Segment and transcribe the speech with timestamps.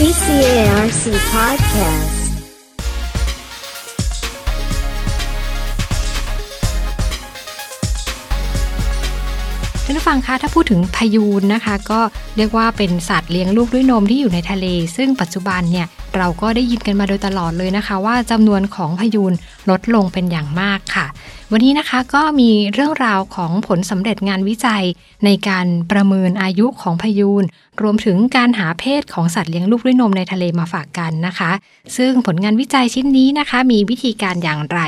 [0.00, 2.12] BCARC Podcast.
[9.84, 12.00] ท่านผู้ฟังคะถ้าพูดถึงพายูนนะคะ ก็
[12.36, 15.86] เรียกว่าเป็นสัตว์เลี้ยงลูกด้วยนมที่อยู่ในทะเล ซึ่งปัจจุบันเนี่ย
[16.16, 19.32] เราก็ได้ยินกันมาโดยตลอดเลยนะคะ ว่าจำนวนของพายูน
[19.70, 21.06] ลดลงเป็นอย่างมากค่ะ
[21.52, 24.84] วันนี้นะคะก็มีเรื่องราวของผลสำเร็จงานวิจัย
[25.24, 27.44] ในการประเมินอายุของพายูน
[27.82, 31.50] รวมถึงการหาเพศของสัตว์เลี้ยงลูกด้วยนมในทะเลมาฝากกันนะคะ
[31.96, 34.80] ซึ่งผลงานวิจัยชิ้นนี้นะคะ มีวิธีการอย่างไร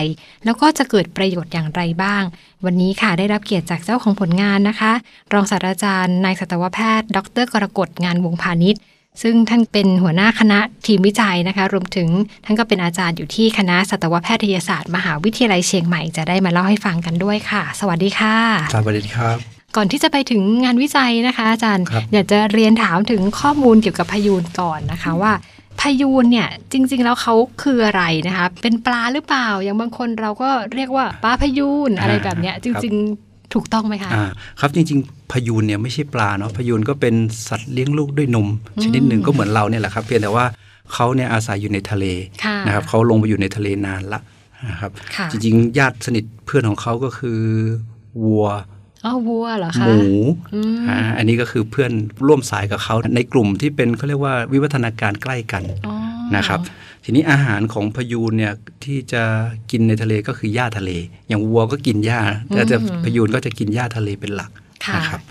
[0.44, 2.22] แล้วก็จะเกิดประโยชน์อย่างไรบ้าง
[2.64, 4.92] วันนี้ค่ะได้รับเกียรติจากเจ้าของผลงานนะคะ
[5.32, 8.80] รองศาสตราจารย์นายสัตวแพทย์ ดร กรกฎงานวงพาณิชย์
[9.22, 12.08] ซึ่งท่านเป็นหัวหน้าคณะทีมวิจัยนะคะ รวมถึง
[12.44, 18.36] ท่านก็เป็นอาจารย์อยู่ที่คณะสัตวแพทยศาสตร์ มหาวิทยาลัยเชียงใหม่จะได้มาเล่าให้ฟังกันด้วยค่ะ สวัสดีค่ะ
[18.72, 19.36] ครับสวัสดีครับ
[19.76, 25.32] ก่อนที่จะไปถึงงานวิจัยนะคะ อาจารย์ครับอยากจะเรียนถามถึงข้อมูลเกี่ยวกับพายูนก่อนนะคะว่า
[25.80, 34.24] พายูนเนี่ยจริง ๆ แล้วเขาคืออะไรนะคะ เป็นปลาหรือเปล่า อย่างบางคนเราก็เรียกว่าปลาพายูนอะไรแบบเนี้ยจริง ๆ ถูกต้องไหมคะอ่า
[34.60, 37.14] ครับจริง ๆ พยูนเนี่ยไม่ใช่ปลาเนาะพยูนก็เป็น
[37.48, 38.48] สัตว์เลี้ยงลูกด้วยนม
[38.84, 40.46] ชนิดหนึ่งก็เหมือนเราเนี่ยแหละครับ เพียงแต่ว่า
[40.94, 42.04] เขาเนี่ยอาศัยอยู่ในทะเล
[42.44, 44.20] ค่ะนะครับเขาลงไปอยู่ในทะเลนานละ
[44.68, 47.40] นะครับค่ะจริงๆ ญาติสนิทเพื่อนของเขาก็คือ
[48.24, 48.46] วัว
[49.04, 50.00] อ๋อวัวเหรอคะหมู
[50.54, 51.92] อืมอ่าอันนี้ก็คือเพื่อน
[52.26, 55.94] ร่วมสายกับเขาในกลุ่มที่เป็นเขาเรียกว่าวิวัฒนาการใกล้กันอ๋อ
[56.36, 56.60] นะครับ
[57.04, 58.52] ทีนี้อาหารของพยูนเนี่ย
[58.84, 59.22] ที่จะ
[59.70, 60.90] กินในทะเลก็คือหญ้าทะเล
[61.28, 64.50] อย่างวัวก็กินหญ้าแต่จะพยูนก็จะกินหญ้าทะเลเป็นหลัก
[64.86, 65.22] ค่ะนะครับ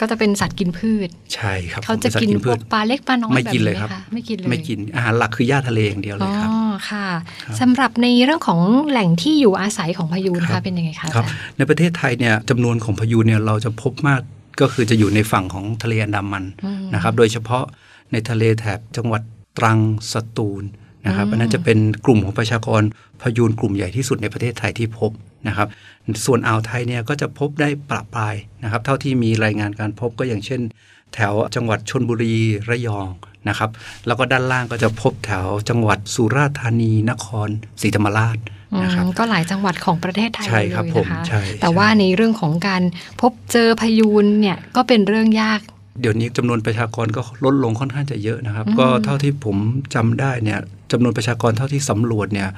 [0.00, 6.56] ก็จะเป็นสัตว์กินพืช ใช่ครับเขาจะป็สัตกินว์พพืวชกปลาเล็กปลาน้อยไม่แบบกินเลยนี้ครับไหมคะไม่กินเลยไม่กินอาหารหลักคือหญ้าทะเลอย่างเดียวเลยครับอ๋อ
[6.90, 7.06] ค่ะ
[7.44, 8.60] ครับสำหรับในเรื่องของ
[8.90, 14.20] แหล่งที่อยู่อาศัยของพายูนครัคะบเป็นยังไงคะครับอาจารย์ในประเทศไทยเนี่ยจำนวนของพยูนเนี่ยเราจะพบมาก
[14.60, 17.64] ก็คือจะอยู่ในฝั่งของทะเลอันดามันอืมนะครับ โดยเฉพาะ
[18.12, 19.22] ในทะเลแถบจังหวัด
[19.60, 19.78] ตรัง
[20.12, 20.62] สตูล
[21.06, 22.82] นะครับอืมอันนั้นจะเป็นกลุ่มของประชากร
[23.22, 25.10] พยูนกลุ่มใหญ่ที่สุดในประเทศไทยที่พบ
[25.48, 25.68] นะครับ
[26.26, 30.60] ส่วนอ่าวไทยเนี่ยก็จะพบได้ปรับปรายนะครับ เท่าที่มีรายงานการพบก็อย่างเช่น
[31.14, 32.36] แถวจังหวัดชนบุรี
[32.68, 33.08] ระยอง
[33.48, 33.70] นะครับ
[34.06, 37.48] แล้วก็ด้านล่างก็จะพบแถวจังหวัดสุราษฎร์ธานีนคร
[37.80, 38.38] ศรีธรรมราช
[38.72, 42.82] อืมนะครับก็หลายจังหวัดของประเทศไทยใช่เลยครับนะผมคะใช่แต่ใช่ว่าในเรื่องของการ
[43.20, 45.60] พบเจอพายูนเนี่ยก็เป็นเรื่องยาก
[46.00, 49.56] เดี๋ยวนี้จำนวนประชากรก็ลดลงค่อนข้างจะเยอะนะครับอืมก็เท่าที่ผม
[49.94, 50.58] จำได้เนี่ย
[50.92, 52.48] จำนวนประชากรเท่าที่สำรวจเนี่ย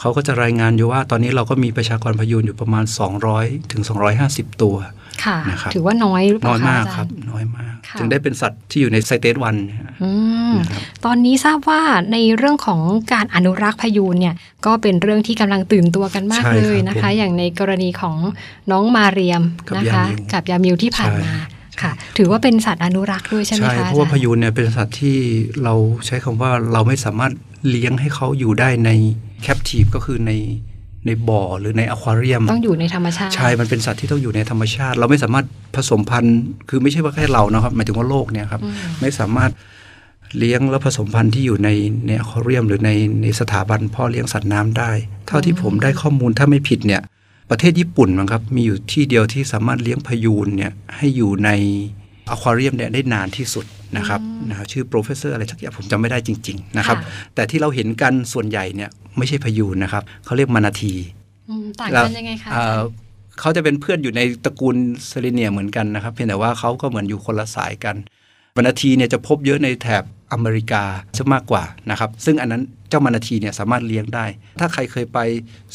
[0.00, 2.84] เขาก็จะรายงานอยู่ว่าตอนนี้เราก็มีประชากรพยูนอยู่ประมาณ
[3.28, 3.82] 200 ถึง
[4.22, 4.76] 250 ตัว
[5.24, 9.56] ค่ะนะครับถือว่าน้อยหรือเปน้ล่าอยคะมากอาจารย์ครับ น้อยมากค่ะจึงได้เป็นสัตว์ที่อยู่ในไซเตสวัน
[10.02, 10.10] อื
[10.52, 11.80] มนะครับตอนนี้ทราบว่า
[12.12, 12.80] ในเรื่องของ
[13.12, 14.34] การอนุรักษ์พายูนเนี่ย
[14.66, 18.16] ก็เป็นเรื่องที่กำลังตื่นตัวกันมากใช่เลยครับนะคะผมอย่างในกรณีของ
[18.70, 25.16] น้องมาเรียมกับนะคะยามิวกับยามิวที่ผ่านมาใช่ ค่ะ ถือว่าเป็นสัตว์อนุรักษ์ด้วยใช่ไหมใช่คะเพราะว่าอจพรย์ยูนเนี่ยเป็นสัตว์ที่
[25.64, 25.74] เรา
[26.06, 27.32] ใช้คำว่าเราไม่สามารถ
[27.68, 28.90] เลี้ยงให้เขาอยู่ได้ใน
[29.42, 30.32] แคปทีฟก็คือใน
[31.06, 35.46] ในบ่อหรือในอควาเรียม ต้องอยู่ในธรรมชาติใช่ มันเป็นสัตว์ที่ต้องอยู่ในธรรมชาติ เราไม่สามารถ
[35.76, 36.38] ผสมพันธุ์
[36.68, 39.50] คือไม่ใช่ว่าแค่เรานะครับหมายถึงว่าโลกเนี่ยครับอืมไม่สามารถ
[40.38, 41.68] เลี้ยงและผสมพันธุ์ที่อยู่ใน
[42.06, 42.90] ในอควาเรียม หรือใน
[43.22, 44.90] ในสถาบันพ่อเลี้ยงสัตว์น้ำได้
[45.26, 47.02] เท่าที่ผมได้ข้อมูลถ้าไม่ผิดเนี่ย
[47.50, 51.50] ประเทศญี่ปุ่นมั้งครับ มีอยู่ที่เดียวที่สามารถเลี้ยงพยูนเนี่ยให้อยู่ใน
[52.30, 53.64] อควาเรียมเนี่ยได้นานที่สุด
[53.96, 60.94] นะครับนะครับชื่อ professor อะไรสักอย่างผมจำไม่ได้จริง ๆ นะครับค่ะแต่ที่เราเห็นกันส่วนใหญ่เนี่ยไม่ใช่พยูนนะครับเขาเรียก manatee
[61.48, 62.80] อืมต่างแล้วกันยังไงคะเอ่อ
[63.40, 67.96] เขาจะเป็นเพื่อนอยู่ในตระกูล Sirenia เหมือนกันนะครับ เพียงแต่ว่าเขาก็เหมือนอยู่คนละสายกัน
[68.56, 70.82] manatee เนี่ยจะพบเยอะในแถบอเมริกา
[71.16, 74.26] ซะมากกว่านะครับ ซึ่งอันนั้นเจ้า manatee เนี่ยสามารถเลี้ยงได้
[74.60, 75.18] ถ้าใครเคยไป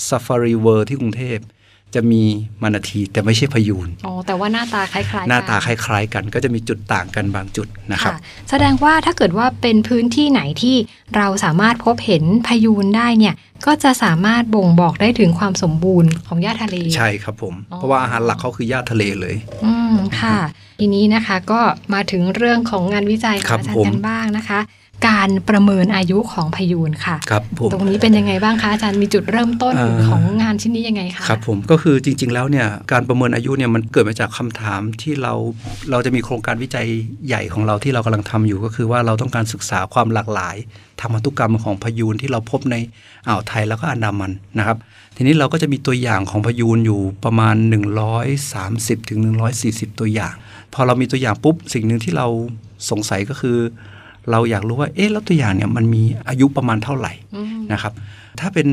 [0.07, 1.37] ซ a ฟารีเวิร์ที่กรุงเทพ
[1.95, 2.23] จะมี
[2.61, 8.19] manatee แต่ไม่ใช่พยูนอ๋อแต่ว่าหน้าตาคล้ายๆกันหน้าตาคล้ายๆกัน ก็จะมีจุดต่างกันบางจุดนะครับค่ะ
[8.49, 10.75] แสดงว่าถ้าเกิดว่าเป็นพื้นที่ไหนที่
[11.15, 13.35] เราสามารถพบเห็นพายูนได้เนี่ย
[13.65, 19.35] ก็จะสามารถบ่งบอกได้ถึงความสมบูรณ์ของหญ้าทะเล ใช่ครับผมอ๋อเพราะว่าอาหารหลักเขาคือหญ้าทะเลเลย
[19.65, 20.37] อืมค่ะ
[20.79, 21.61] ทีนี้นะคะก็
[21.93, 24.59] มาถึงเรื่องของงานวิจัยขครัองบอาจารผย์มกันบ้างนะคะ
[25.07, 35.33] การประเมินอายุของพายูนค่ะครับผมตรงนี้เป็นยังไงบ้างคะอาจารย์มีจุดเริ่มต้นเอ่อของงานชิ้นนี้ยังไงคะครับผมก็คือจริง ๆ แล้วเนี่ยการประเมินอายุเนี่ยมันเกิดมาจากคำถามที่เรา
[35.91, 36.87] เราจะมีโครงการวิจัย
[37.27, 40.55] ใหญ่ของเราที่เรากำลังทำอยู่ก็คือว่าเราต้องการศึกษาความหลากหลาย
[40.99, 42.75] ทางพันธุกรรมของพยูนที่เราพบใน
[43.27, 44.77] อ่าวไทยแล้วก็อันดามันนะครับ
[45.15, 47.55] ทีนี้เราก็จะมีตัวอย่างของพยูนอยู่ประมาณ
[48.33, 49.19] 130ถึง
[49.59, 50.33] 140 ตัวอย่าง
[50.73, 52.27] พอเรามีตัวอย่างปุ๊บสิ่งหนึ่งที่เรา
[52.89, 53.57] สงสัยก็คือ
[54.31, 57.93] เราอยากรู้ว่าเอ๊ะแล้วตัวอย่างเนี่ยมันมีอายุประมาณเท่าไหร่อืมนะครับ
[58.39, 58.67] ถ้าเป็น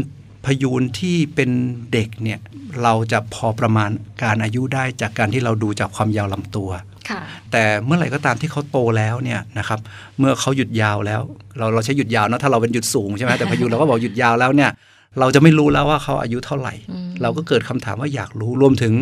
[0.44, 1.50] พยูนที่เป็น
[1.92, 2.38] เด็กเนี่ย
[2.82, 3.90] เราจะพอประมาณ
[4.22, 6.70] การอายุได้จากการที่เราดูจากความยาวลำตัว
[7.10, 7.20] ค่ะ
[7.52, 9.80] แต่เมื่อไหร่ก็ตามที่เขาโตแล้วเนี่ยนะครับ
[10.18, 11.20] เมื่อเขาหยุดยาวแล้ว
[11.58, 14.70] เราเราใช้หยุดยาวเนอะถ้าเราเป็นหยุดสูงใช่ไหมแต่พายุเราก็บอกหยุดยาวแล้วเนี่ย
[15.20, 18.94] เราจะไม่รู้แล้วว่าเขาอายุเท่าไหร่อืมเราก็เกิดคำถามว่าอยากรู้รวมถึง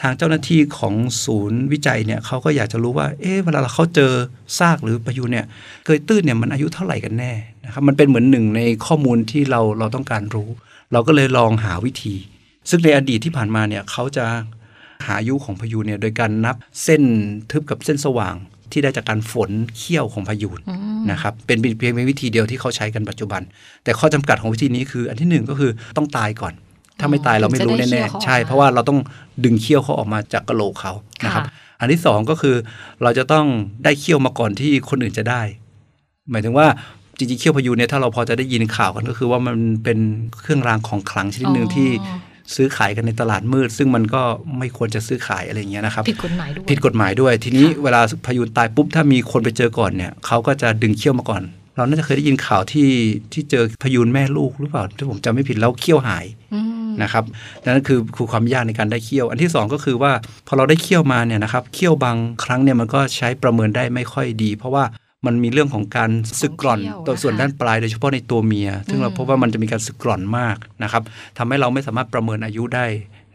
[0.00, 0.94] ทางเจ้าหน้าที่ของ
[1.24, 4.12] ศูนย์วิจัยเนี่ยเขาก็อยากจะรู้ว่า เอ๊ะเวลาเขาเจอ
[4.58, 5.44] ซากหรือพายุเนี่ย
[5.84, 7.32] เกยตื้นเนี่ยมันอายุเท่าไหร่กันแน่
[7.64, 10.48] นะครับมันเป็นเหมือนหนึ่งในข้อมูลที่เราเราต้องการรู้
[10.92, 12.14] เราก็เลยลองหาวิธี
[12.70, 14.24] ซึ่งในอดีตที่ผ่านมาเนี่ยเขาจะ
[15.06, 17.02] หาอายุของพายุเนี่ยโดยการนับเส้น
[17.50, 18.34] ทึบกับเส้นสว่าง
[18.72, 23.42] ที่ได้จากการฝนเขี้ยวของพายุอืม นะครับเป็นเพียงวิธีเดียวที่เขาใช้กันปัจจุบัน
[23.84, 26.54] แต่ข้อจำกัดของวิธีนี้คืออันที่หนึ่งก็คือต้องตายก่อน
[27.00, 28.98] ถ้าไม่ตายเราไม่รู้ถึงจะได้แน่เขี้ยวเขาออกมาๆใช่ เพราะว่าเราต้อง
[29.44, 30.92] ดึงเขี้ยวเขาออกมาจากกระโหลกเขา
[31.24, 32.56] นะครับค่ะอันที่สองก็คือ
[33.02, 33.46] เราจะต้อง
[33.84, 35.42] ได้เขี้ยวมาก่อนที่คนอื่นจะได้
[36.30, 36.66] หมายถึงว่า
[37.18, 39.98] จริงๆเขี้ยวพายุเนี่ยถ้าเราพอจะได้ยินข่าวกันก็คือว่ามันเป็น
[40.40, 44.22] เครื่องรางของขลังชนิดหนึ่งที่อ๋อ ซื้อขายกันในตลาดมืด ซึ่งมันก็
[44.58, 51.42] ไม่ควรจะซื้อขายอะไรอย่างเงี้ยนะครับผิดกฎหมายด้วยผิดกฎหมายด้วย ทีนี้เวลาพายุตายปุ๊บถ้ามีคนไปเจอก่อนเนี่ยเขาก็จะดึงเขี้ยวมาก่อน
[51.76, 52.90] เราน่าจะเคยได้ยินข่าวที่
[53.32, 56.24] ที่เจอพายุแม่ลูกหรือเปล่าถ้าผมจำไม่ผิดแล้วเขี้ยวหาย
[56.54, 57.24] อืมนะครับ
[57.64, 60.12] นั่นคือคือความยากในการได้เขี้ยว อันที่สองก็คือว่า
[60.46, 64.84] พอเราได้เขี้ยวมาเนี่ยนะครับเขี้ยวบางครั้งเนี่ยมันก็ใช้ประเมินได้ไม่ค่อยดี เพราะว่า
[65.26, 66.10] มันมีเรื่องของการ
[66.40, 71.02] สึกกร่อนเขี้ยวตัวส่วนนะคะด้านปลายโดยเฉพาะในตัวเมีย ซึ่งเราอืมพบว่ามันจะมีการสึกกร่อนมากนะครับ
[71.38, 72.86] ทำให้เราไม่สามารถประเมินอายุได้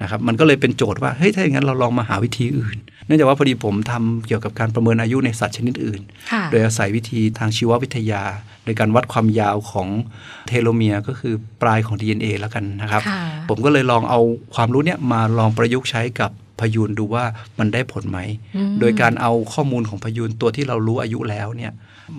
[0.02, 6.02] นะครับมันก็เลยเป็นโจทย์ว่าเฮ้ยถ้าอย่างนั้นเราลองมาหาวิธีอื่น เนื่องจากว่าพอดีผมทำเกี่ยวกับการประเมินอายุในสัตว์ชนิดอื่น
[6.32, 8.24] ค่ะโดยอาศัยวิธีทางชีววิทยา
[8.64, 9.88] โดยการวัดความยาวของ
[10.48, 14.20] เทโลเมียร์ก็คือปลายของ DNA แล้วกันนะครับค่ะผมก็เลยลองเอา
[14.56, 17.24] ความรู้เนี่ยมาลองประยุกต์ใช้กับ พยูนดูว่า
[17.60, 18.20] มันได้ผลไหม
[18.56, 21.72] อืมโดยการเอาข้อมูลของพยูนตัวที่เรารู้อายุแล้วเนี่ย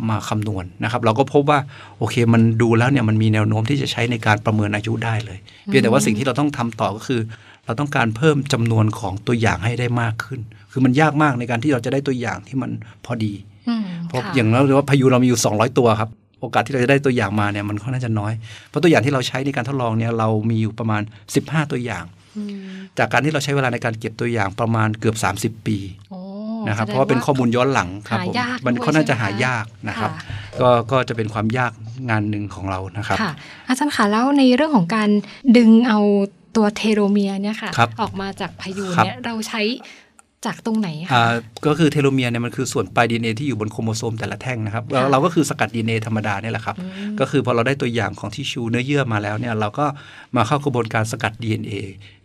[0.09, 1.59] มาคำนวณนะครับ เราก็พบว่า
[1.99, 7.21] โอเคมันดูแล้วเนี่ยมันมีแนวโน้มที่จะใช้ในการประเมินอายุได้เลย เพียงแต่ว่าสิ่งที่เราต้องทำต่อก็คือ
[7.67, 10.41] เราต้องการเพิ่มจำนวนของตัวอย่างให้ได้มากขึ้น
[10.73, 12.71] คือมันยากมากในการที่เราจะได้ตัวอย่างที่มัน
[13.05, 13.33] พอดี
[13.69, 16.11] อืมเพราะค่ะอย่างเราเรียกว่าพายุเรามีอยู่ 200 ตัวครับ
[16.41, 18.33] โอกาสที่เราจะได้ตัวอย่างมาเนี่ยมันค่อนข้างจะน้อย
[18.69, 21.03] เพราะตัวอย่างที่เราใช้ในการทดลองเนี่ยเรามีอยู่ประมาณ
[21.37, 22.18] 15 ตัวอย่างอืม
[22.99, 25.17] จากการที่เราใช้เวลาในการเก็บตัวอย่างประมาณเกือบ
[25.61, 25.79] 30 ปี
[26.11, 26.21] โอ้
[26.69, 31.73] นะครับแสดงเพราะว่าเป็นข้อมูลย้อนหลังครับผมหายากมันด้วยค่อนข้างจะใช่ไหมหายากนะครับค่ะก็ก็จะเป็นความยาก
[32.11, 33.33] งานหนึ่งของเรานะครับค่ะ
[33.69, 35.09] อาจารย์คะแล้วในเรื่องของการ
[35.57, 36.01] ดึงเอา
[36.57, 39.63] ตัวเทโลเมียร์เนี่ยค่ะครับออกมาจากพายุครับเนี่ยเราใช้
[40.47, 41.35] จากตรงไหนคะอ่า
[41.67, 49.87] ก็คือ telomere เนี่ยมันคือส่วนปลาย DNA ที่อยู่บนโครโมโซมแต่ละแท่งนะครับเราค่ะเราก็คือสกัด DNA ธรรมดาเนี่ยแหละครับอืมก็คือพอเราได้ตัวอย่างของทิชชูเนื้อเยื่อมาแล้วเนี่ยเราก็
[50.37, 51.75] มาเข้ากระบวนการสกัด DNA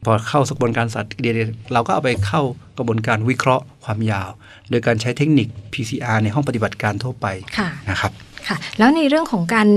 [0.06, 1.44] พอเข้ากระบวนการสกัด DNA
[1.74, 2.42] เราก็เอาไปเข้า
[2.78, 4.30] กระบวนการวิเคราะห์ความยาว
[4.70, 7.28] โดยการใช้เทคนิค PCR ในห้องปฏิบัติการทั่วไป
[7.58, 8.12] ค่ะนะครับ
[8.48, 9.68] ค่ะ แล้วในเรื่องของการ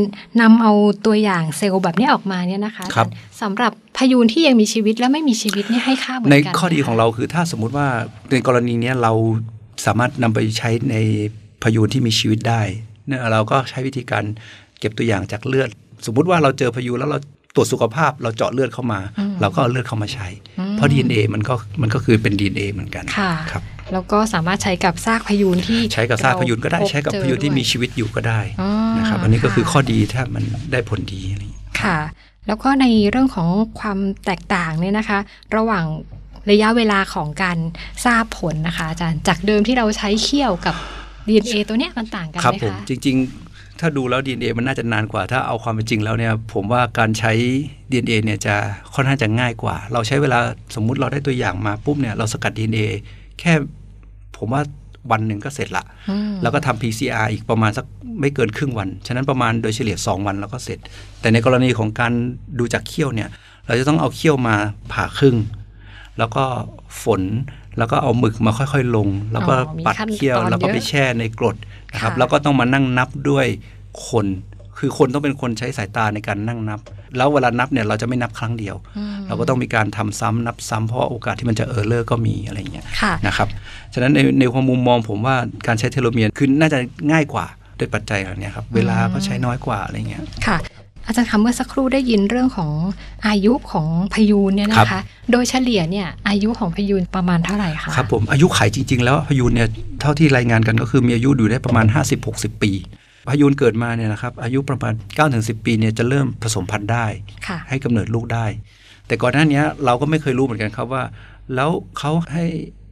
[0.40, 0.72] นำเอา
[1.06, 3.08] ตัวอย่างเซลล์แบบนี้ออกมาเนี่ยนะคะครับ
[3.42, 7.86] สำหรับพะยูนที่ยังมีชีวิตและไม่มีชีวิตเนี่ยให้ค่าเหมือนในกันข้อดีของเราคือถ้าสมมุติว่า
[8.30, 9.12] ในกรณีเนี้ยเรา
[9.86, 10.96] สามารถนำไปใช้ใน
[11.62, 12.62] พยูนที่มีชีวิตได้
[13.06, 14.24] เนี่ยเราก็ใช้วิธีการ
[14.80, 15.68] เก็บตัวอย่างจากเลือด
[16.06, 17.18] สมมุติว่าเราเจอพยูนแล้วเรา
[17.54, 20.28] ตรวจสุขภาพเราเจาะเลือดเข้ามาอืมเราก็เอาเลือดเข้ามาใช้
[20.58, 31.98] อืมเพราะ DNA มันก็มันก็คือเป็น DNA เหมือนกันค่ะครับ แล้วก็สามารถใช้กับซากพายูนที่ใช้กับซากพยูนก็ได้เราใช้กับพบพยูนที่เจอมีชีวิตอยู่ก็ได้อ๋อนะครับอันนี้ก็คือค่ะข้อดีถ้ามันได้ผลดีอะไรอย่างนี้ค่ะ
[32.46, 33.48] แล้วก็ในเรื่องของ
[33.80, 35.18] ความแตกต่างเนี่ยนะคะ
[35.56, 35.84] ระหว่าง
[36.50, 37.58] ระยะเวลาของการ
[38.04, 40.74] ทราบผลนะคะ อาจารย์จากเดิมที่เราใช้เคี่ยวกับ
[41.28, 43.16] DNA ตัวเนี้ยมันต่างกันครับไหมผมคะจริง
[43.48, 47.32] ๆ ถ้าดูแล้ว DNA มันน่าจะนานกว่า ถ้าเอาความเป็นจริงแล้วเนี่ย ผมว่าการใช้
[47.90, 48.54] DNA เนี่ยจะ
[48.94, 50.38] ค่อนข้างจะง่ายกว่า เราใช้เวลา
[50.74, 52.86] สมมุติเราได้ตัวอย่างมาปุ๊บเนี่ยเราสกัด DNA
[53.40, 53.52] แค่
[54.36, 54.62] ผมว่า
[55.10, 57.86] วันหนึ่งก็เสร็จละอืมแล้วก็ทำ PCR อีกประมาณสัก
[58.20, 60.78] ไม่เกินครึ่งวัน ฉะนั้นประมาณโดยเฉลี่ย 2 วันแล้วก็เสร็จ
[61.20, 62.12] แต่ในกรณีของการ
[62.58, 63.28] ดูจากเขี้ยวเนี่ย
[63.66, 64.56] เราจะต้องเอาเขี้ยวมา
[64.92, 65.36] ผ่าครึ่ง
[66.18, 66.44] แล้วก็
[67.02, 67.22] ฝน
[67.78, 71.56] แล้วก็เอาหมึกมาค่อยๆลง แล้วก็อ๋อมีปัดขั้นเขี้ยวตอนแล้วก็เยอะไปแช่ในกรด
[71.92, 73.46] นะครับค่ะแล้วก็ต้องมานั่งนับด้วย
[74.08, 74.26] คน
[74.78, 76.80] คือคนต้องเป็นคนใช้สายตาในการนั่งนับ
[77.16, 83.48] แล้วเวลานับเนี่ยเราจะไม่นับครั้งเดียวอืมเราก็ต้องมีการทำซ้ำนับซ้ำเพราะว่าโอกาสที่มันจะเออร์เลอร์ก็มีอะไรอย่างเงี้ยค่ะนะครับ
[83.94, 86.78] ฉะนั้นในในความมุมมองผมว่าการใช้เทโลเมียร์คือน่าจะ
[87.12, 87.46] ง่ายกว่า
[87.78, 90.58] ด้วยปัจจัยเหล่านี้ครับเวลาก็ใช้น้อยกว่าอะไรเงี้ยค่ะ
[91.06, 92.70] อาจารย์คะเมื่อสักครู่ได้ยินเรื่องของ
[93.28, 95.02] อายุของพายูนเนี่ยนะครัคะบ
[95.32, 99.68] โดยเฉลี่ยเนี่ยอายุของพายูนประมาณเท่าไหร่คะครับผมอายุไขจริง ๆ แล้วพายุนเนี่ย
[100.00, 101.86] เท่าที่รายงานกันก็คือมีอายุอยู่ได้ประมาณ
[102.24, 102.72] 50-60 ปี
[103.28, 104.94] พายุนเกิดมาเนี่ยนะครับอายุประมาณ
[105.28, 107.06] 9-10 ปีเนี่ยจะเริ่มผสมพันธุ์ได้
[107.46, 108.46] ค่ะให้กำเนิดลูกได้
[109.06, 111.02] แต่ก่อนหน้านี้เราก็ไม่เคยรู้เหมือนกันครับว่า
[111.54, 112.44] แล้วเขาให้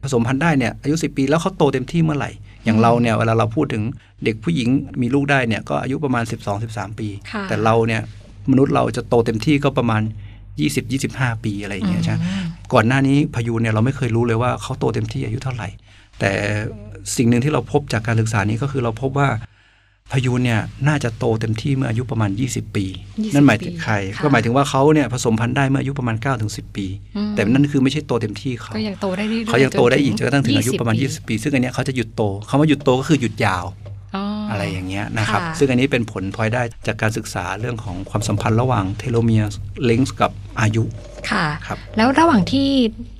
[0.03, 2.31] ผสมพันธุ์ได้เนี่ยอายุ 10 ปีแล้วเขาโตเต็มที่เมื่อไหร่
[2.65, 3.83] อย่างเราเนี่ยเวลาเราพูดถึง
[4.23, 4.69] เด็กผู้หญิง
[5.01, 6.23] มีลูกได้เนี่ยก็อายุประมาณ
[6.61, 8.01] 12-13 ปีค่ะแต่เราเนี่ย
[8.51, 10.01] มนุษย์เราจะโตเต็มที่ก็ประมาณ
[10.73, 15.67] 20-25 ปีอะไรอย่างเงี้ยใช่ไหมอืมก่อนหน้านี้พายุเนี่ยเราไม่เคยรู้เลยว่าเขาโตเต็มที่อายุเท่าไหร่
[16.19, 16.31] แต่
[17.15, 19.29] สิ่งหนึ่งที่เราพบจากการศึกษานี้ก็คือเราพบว่า
[20.13, 26.85] พายุเนี่ยน่าจะโตเต็มที่เมื่ออายุประมาณ 20 ปี20นั่นหมายถึงใครค่ะก็หมายถึงว่าเขาเนี่ยผสมพันธุ์ได้เมื่ออายุประมาณ9ถึง10ปี
[27.15, 33.65] อืมแต่นั่นคือไม่ใช่โตเต็มที่เขาก็ยังโตได้เรื่อยๆเขายังโตได้อีกจนกระทั่งถึงอายุประมาณปี20 ปี ซึ่งอันเนี้ยเขาจะหยุดโตคำว่าหยุดโตก็คือหยุดยาว
[34.15, 39.49] อ๋อออะไรอย่างเงี้ยนะครับค่ะซึ่งอันนี้เป็นผลพลอยได้จากการศึกษาเรื่องของความสัมพันธ์ระหว่างเทโลเมียร์
[39.85, 40.31] เลงส์กับ
[40.61, 40.83] อายุ
[41.31, 42.67] ค่ะครับแล้วระหว่างที่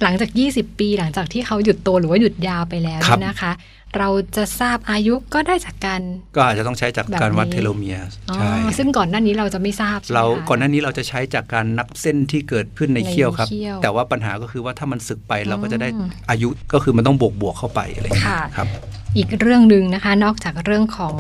[0.04, 3.52] หลังจาก 20 ปี หลังจากที่เขาหยุดโตหรือว่าหยุดยาวไปแล้วครับเนี่ยนะคะ
[3.98, 6.02] เราจะทราบอายุก็ได้จากการ
[6.36, 18.68] ก็อาจจะต้องใช้จากการวัดแบบนี้เทโลเมียร์อ๋อใช่ซึ่งก่อนหน้านี้เราจะไม่ทราบใช่ไหมเราคะก่อนหน้านี้เราจะใช้จากการนับเส้นที่เกิดขึ้นในในเขี้ยวครับเขี้ยวแต่ว่าปัญหาก็คือว่าถ้ามันสึกไปเราก็จะได้อืมอายุก็คือมันต้องบวกบวกๆเข้าไปอะไรอย่างเงี้ค่ะยครับ
[19.18, 21.16] อีกเรื่องหนึ่งนะคะ นอกจากเรื่องของ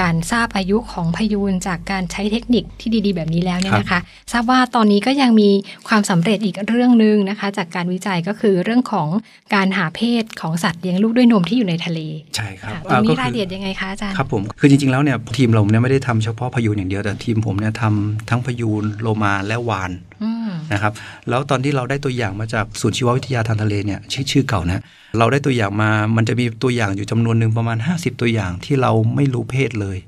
[0.00, 4.00] การทราบอายุของพยูนจากการใช้เทคนิคที่ดีๆ แบบนี้แล้วเนี่ยนะคะ
[4.32, 5.50] ทราบว่าตอนนี้ก็ยังมี
[5.88, 9.08] ความสำเร็จอีกเรื่องหนึ่งนะคะ จากการวิจัยก็คือเรื่องของ
[9.54, 12.00] การหาเพศของสัตว์เลี้ยงลูกด้วยนมที่อยู่ในทะเล
[12.36, 19.90] ใช่ครับค่ะตรงนี้อ่รายก็ละคืเอียดยังไงคะอาจารย์ครับผมคือจริงๆแล้วเนี่ยทีมเราเนี่ยไม่ได้ทำเฉพาะพยูนอย่างเดียวแต่ทีมผมเนี่ยทำทั้งพยูนโลมาและวาน
[20.24, 20.92] อืมนะครับ
[21.28, 24.82] แล้วตอนที่เราได้ตัวอย่างมาจากศูนย์ชีววิทยาทางทะเลเนี่ยชื่อชื่อเก่านะ
[25.18, 29.98] เราได้ตัวอย่างมามันจะมีตัวอย่างอยู่จำนวนหนึ่งประมาณ 50 ตัวอย่างที่เราไม่รู้เพศเลย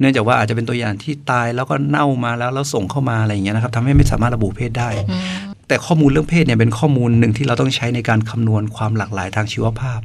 [0.00, 10.00] เนื่องจากว่าอาจจะเป็นตัวอย่างที่ตายแล้วก็เน่ามาแล้วแล้วส่งเข้ามาอะไรอย่างเงี้ยนะครับทำให้ไม่สามารถระบุเพศได้อืม แต่ข้อมูลเรื่องเพศเนี่ยเป็นข้อมูลหนึ่งที่เราต้องใช้ในการคำนวณความหลากหลายทางชีวภาพ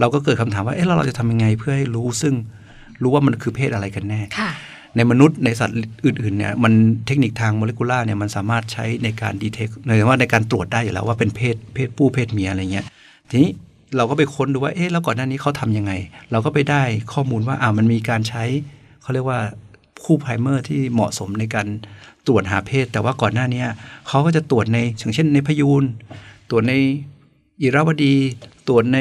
[0.00, 2.34] เราก็เกิดคำถามว่าเอ๊ะแล้วเราจะทำยังไงเพื่อให้รู้ซึ่ง
[3.02, 4.50] รู้ว่ามันคือเพศอะไรกันแน่ค่ะ
[4.96, 5.76] ในมนุษย์ในสัตว์
[6.06, 6.72] อื่นๆเนี่ยมัน
[7.06, 12.86] เทคนิคทางโมเลกุลาร์เนี่ยมันสามารถใช้ในการดีเทคหมายถึงว่าในการตรวจได้อยู่แล้วว่าเป็นเพศเพศผู้เพศเมียอะไรเงี้ย
[13.30, 13.50] ทีนี้
[13.96, 15.92] เราก็ไปค้นดูว่าเอ๊ะแล้วก่อนหน้านี้เขาทำยังไง
[16.32, 18.44] เราก็ไปได้ข้อมูลว่าอ่ามันมีการใช้
[19.02, 19.40] เขาเรียกว่า
[20.04, 21.66] คู่ไพรเมอร์ที่เหมาะสมในการ
[22.26, 23.64] ตรวจหาเพศ แต่ว่าก่อนหน้านี้
[24.08, 25.84] เขาก็จะตรวจในอย่างเช่นในพยูน
[26.50, 26.74] ตรวจใน
[27.62, 28.14] อิรวดี
[28.68, 28.98] ตรวจใน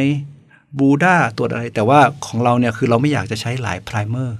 [0.79, 4.37] บรูด้าตรวจอะไร แต่ว่าของเราเนี่ยคือเราไม่อยากจะใช้หลาย primer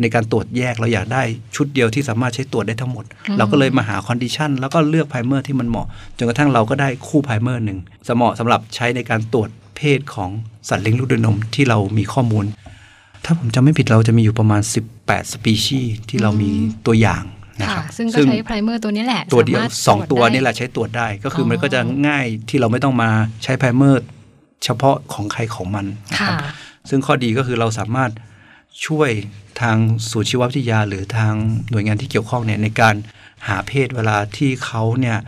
[0.00, 1.22] ในการตรวจแยกเราอยากได้
[1.56, 5.86] ชุดเดียวที่สามารถใช้ตรวจได้ทั้งหมดอืมเราก็เลยมาหา condition แล้วก็เลือก primer ที่มันเหมาะ
[6.18, 10.30] จนกระทั่งเราก็ได้คู่ primer หนึ่งสเหมาะสำหรับใช้ในการตรวจเพศของ
[10.68, 12.44] สัตว์เลี้ยงลูกด้วยนมที่เรามีข้อมูล
[13.24, 14.62] ถ้าผมจำไม่ผิดเราจะมีอยู่ประมาณ
[14.96, 16.50] 18 สปีชีส์ที่เรามี
[16.86, 17.22] ตัวอย่าง
[17.60, 23.10] นะคค่ะรับซึ่งก็ใช้ primer ตัวนี้แหละ ตัวเดียวสามารถสองตัวรจได้นี่แหละใช้ตรวจได้ก็คือออมันก็จะง่ายที่เราไม่ต้องมา
[23.44, 24.02] ใช้ primer
[24.64, 26.38] เฉพาะของใครของมันนะคค่ะรับ
[26.88, 28.10] ซึ่งข้อดีก็คือเราสามารถ
[28.86, 29.10] ช่วย
[29.60, 29.76] ทาง
[30.10, 31.34] ศูนย์ชีววิทยา หรือทาง
[31.70, 32.94] หน่วยงานที่เกี่ยวข้องเนี่ยในการ
[33.48, 35.18] หาเพศเวลาที่เขาเนี่ย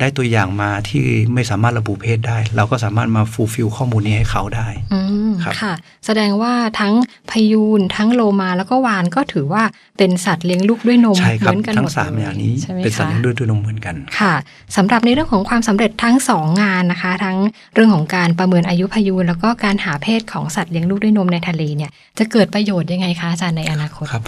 [0.00, 5.72] ได้ตัวอย่างมาที่ไม่สามารถระบุเพศได้ เราก็สามารถมา fulfill ข้อมูลนี้ให้เขาได้อืมครับค่ะ
[6.06, 6.94] แสดงว่าทั้ง
[7.30, 9.62] พยูนทั้งโลมาแล้วก็วาฬก็ถือว่า
[9.98, 14.34] เป็นสัตว์เลี้ยงลูกด้วยนมใช่คเหรับมือนกันทั้หมงดสามเลยอย่างนี้ใช่ไหมเป็นสัตว์คะเลี้ยงด้วยตัวนมเหมือนกันค่ะ
[14.76, 17.38] สำหรับในเรื่องของความสำเร็จทั้งสองงานนะคะ ทั้ง
[17.74, 24.24] เรื่องของการประเมินอายุพยูนแล้วก็การหาเพศของสัตว์เลี้ยงลูกด้วยนมในทะเลเนี่ยจะเกิดประโยชน์ยังไงคะอาจารย์ในอนาคตครับ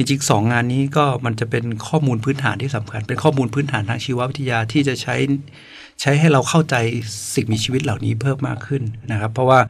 [0.00, 5.16] จริงๆสองงานนี้ก็มันจะเป็นข้อมูลพื้นฐานที่สำคัญ เป็นข้อมูลพื้นฐานทางชีววิทยาที่จะใช้
[6.00, 6.74] ใช้ให้เราเข้าใจ
[7.34, 9.60] สิ่งมีชีวิตเหล่านี้เพิ่มมากขึ้นนะครับ เพราะว่า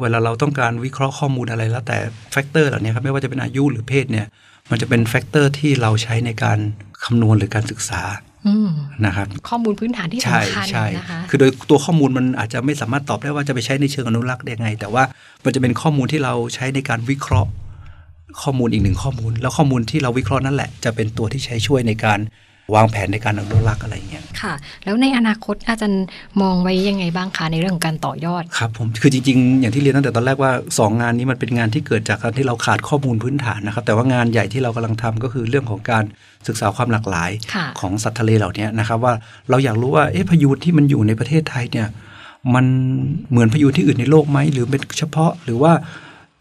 [0.00, 1.98] เวลาเราต้องการวิเคราะห์ข้อมูลอะไรแล้วแต่
[2.32, 4.26] factor เหล่านี้ครับไม่ว่าจะเป็นอายุหรือเพศเนี่ย
[4.70, 6.58] มันจะเป็น factor ที่เราใช้ในการ
[7.04, 8.02] คำนวณหรือการศึกษา
[8.46, 8.68] อืม
[9.06, 15.04] นะครับข้อมูลพื้นฐานที่ใช่สำคัญใช่นะคะคือโดยตัวข้อมูลมันอาจจะไม่สามารถตอบได้ว่าจะไปใช้ในเชิงอนุรักษ์ได้ไง แต่ว่า
[15.44, 17.50] มันจะเป็นข้อมูลที่เราใช้ในการวิเคราะห์
[18.42, 22.20] ข้อมูลอีกหนึ่งข้อมูล แล้วข้อมูลที่เราวิเคราะห์นั่นแหละจะเป็นตัวที่ใช้ช่วยในการ
[22.74, 26.06] วางแผนในการอนุรักษ์อะไรอย่างเงี้ยค่ะ แล้วในอนาคตอาจารย์
[26.42, 36.04] มองไว้ยังไงบ้างคะในเรื่องของการต่อยอดครับผมคือจริงๆ อย่างที่เรียนตั้งแต่ตอนแรกว่า 2 งานนี้มันเป็นงานที่เกิดจากการที่เราขาดข้อมูลพื้นฐานนะครับแต่ว่างานใหญ่ที่เรากำลังทำก็คือเรื่องของการ
[36.48, 39.14] ศึกษาความหลากหลายค่ะของสัตว์ทะเลเหล่านี้นะครับว่า
[39.50, 41.88] เราอยากรู้ว่าเอ๊ะพายุที่มันอยู่ในประเทศไทยเนี่ย
[42.54, 42.64] มัน
[43.30, 45.72] เหมือนพายุที่อื่นในโลกไหมหรือเป็นเฉพาะหรือว่า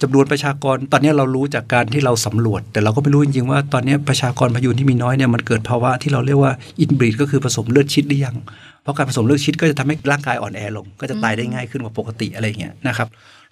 [0.02, 8.36] จำนวนประชากร ตอนนี้เรารู้จากการที่เราสำรวจ แต่เราก็ไม่รู้จริงๆว่าตอนนี้ประชากรพายุที่มีน้อยเนี่ยมันเกิดภาวะที่เราเรียกว่าอินบรีดก็คือผสมเลือดชิดหรือยัง
[8.84, 13.08] เพราะการผสมเลือดชิดก็จะทำให้ร่างกายอ่อนแอลง ก็จะตายได้ง่ายขึ้นกว่าปกติอะไรอย่างเงี้ยนะครับ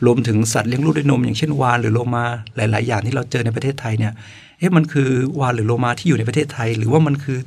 [0.06, 2.25] รวมถึงสัตว์เลี้ยงลูกด้วยนมอย่างเช่นวาฬหรือโลมา
[2.56, 4.13] หลาย ๆ อย่างที่เราเจอในประเทศไทยเนี่ย
[4.60, 7.39] เอ๊ะมันคือวาฬหรือโลมาที่อยู่ในประเทศไทย หรือว่ามันคือ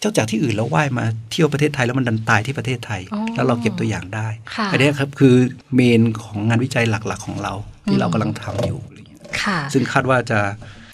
[0.00, 5.34] เจ้าจากที่อื่นแล้วว่ายมาเที่ยวประเทศไทยแล้วมันดันตายที่ประเทศไทยอ๋อแล้วเราเก็บตัวอย่างได้ค่ะอันเนี้ยครับคือ
[5.74, 7.52] เมนของงานวิจัยหลัก ๆ ของเรา
[7.90, 10.38] ที่เรากำลังทำอยู่อะไรอย่างเงี้ยค่ะซึ่งคาดว่าจะ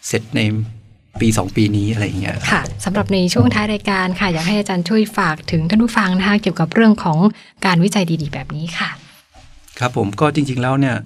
[0.07, 0.41] เสร็จใน
[1.21, 7.19] ปีสองปีนี้อะไรอย่างเงี้ยค่ะสำหรับในช่วงท้ายรายการค่ะ อยากให้อาจารย์ช่วยฝากถึงท่านผู้ฟังนะคะเกี่ยวกับเรื่องของ
[7.67, 8.91] การวิจัยดีๆ แบบนี้ค่ะ
[9.79, 10.97] ครับผมก็จริงๆแล้วเนี่ย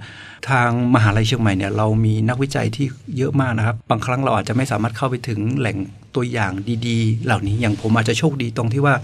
[0.50, 5.76] ทางมหาลัยเชียงใหม่เนี่ยเรามีนักวิจัยที่เยอะมากนะครับ บางครั้งเราอาจจะไม่สามารถเข้าไปถึงแหล่ง
[6.14, 6.52] ตัวอย่าง
[6.86, 8.94] ดีๆ เหล่านี้อย่างผมอาจจะโชคดีตรงที่ว่า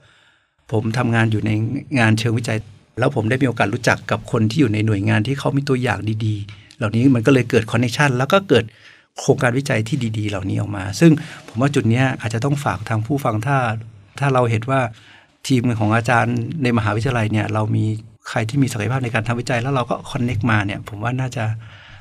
[0.72, 1.50] ผมทำงานอยู่ใน
[1.98, 2.58] งานเชิงวิจัย
[2.98, 8.64] แล้วผมได้มีโอกาสรู้จักกับคนที่อยู่ในหน่วยงานที่เขามีตัวอย่างดีๆ เหล่านี้มันก็เลยเกิด connection แล้วก็เกิด
[9.20, 11.12] โครงการวิจัยที่ดี ๆ เหล่านี้ออกมา ซึ่ง
[11.48, 13.56] ผมว่าจุดนี้อาจจะต้องฝากทางผู้ฟังถ้า
[14.20, 14.80] ถ้าเราเห็นว่า
[15.48, 17.84] ทีมของอาจารย์ในมหาวิทยาลัยเนี่ยเรามี
[18.28, 21.44] ใครที่มีศักยภาพในการทำวิจัยแล้วเราก็ connect มาเนี่ยผมว่าน่าจะ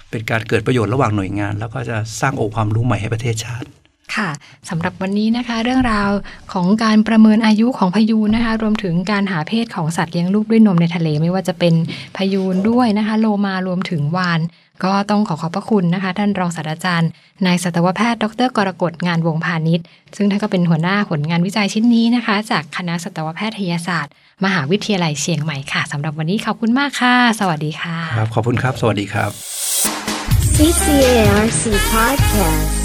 [0.10, 3.68] เป็นการเกิดประโยชน์ระหว่างหน่วยงาน แล้วก็จะสร้างองค์ความรู้ใหม่ให้ประเทศชาติ
[4.15, 4.30] ค่ะ
[4.70, 6.10] สำหรับวันนี้นะคะ เรื่องราว
[6.53, 11.74] ของการประเมินอายุของพยูนนะคะ รวมถึงการหาเพศของสัตว์เลี้ยงลูกด้วยนมในทะเล ไม่ว่าจะเป็น
[12.18, 14.41] พยูนด้วยนะคะ โลมารวมถึงวาน
[14.84, 17.10] ก็ต้องขอขอบพระคุณนะคะ ท่านรองศาสตราจารย์
[17.46, 24.13] นายสัตวแพทย์ ดรกรกฎงานวงพาณิชย์ ซึ่งท่านก็เป็นหัวหน้าผลงานวิจัยชิ้นนี้นะคะ จากคณะสัตวแพทยศาสตร์
[24.46, 29.32] มหาวิทยาลัยเชียงใหม่ค่ะสำหรับวันนี้ขอบคุณมากค่ะ สวัสดีค่ะครับขอบคุณครับ สวัสดีครับ
[30.58, 32.81] CCARC Podcast.